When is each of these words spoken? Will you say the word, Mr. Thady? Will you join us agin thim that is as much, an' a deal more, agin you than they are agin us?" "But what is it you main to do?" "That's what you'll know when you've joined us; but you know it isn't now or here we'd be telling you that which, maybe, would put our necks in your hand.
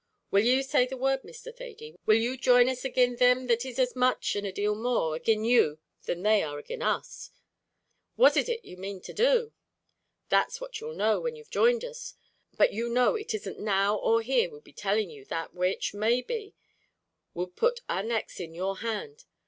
Will 0.31 0.43
you 0.43 0.63
say 0.63 0.87
the 0.87 0.97
word, 0.97 1.21
Mr. 1.21 1.55
Thady? 1.55 1.95
Will 2.07 2.17
you 2.17 2.35
join 2.35 2.67
us 2.67 2.83
agin 2.83 3.15
thim 3.17 3.45
that 3.45 3.63
is 3.67 3.77
as 3.77 3.95
much, 3.95 4.35
an' 4.35 4.45
a 4.45 4.51
deal 4.51 4.73
more, 4.73 5.15
agin 5.15 5.45
you 5.45 5.77
than 6.05 6.23
they 6.23 6.41
are 6.41 6.57
agin 6.57 6.81
us?" 6.81 7.29
"But 8.17 8.19
what 8.23 8.35
is 8.37 8.49
it 8.49 8.65
you 8.65 8.77
main 8.77 9.01
to 9.01 9.13
do?" 9.13 9.53
"That's 10.29 10.59
what 10.59 10.79
you'll 10.79 10.95
know 10.95 11.19
when 11.19 11.35
you've 11.35 11.51
joined 11.51 11.85
us; 11.85 12.15
but 12.57 12.73
you 12.73 12.89
know 12.89 13.13
it 13.13 13.35
isn't 13.35 13.59
now 13.59 13.95
or 13.95 14.23
here 14.23 14.49
we'd 14.49 14.63
be 14.63 14.73
telling 14.73 15.11
you 15.11 15.23
that 15.25 15.53
which, 15.53 15.93
maybe, 15.93 16.55
would 17.35 17.55
put 17.55 17.81
our 17.87 18.01
necks 18.01 18.39
in 18.39 18.55
your 18.55 18.77
hand. 18.77 19.25